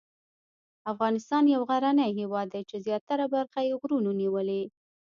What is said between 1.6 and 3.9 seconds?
غرنی هېواد دی چې زیاته برخه یې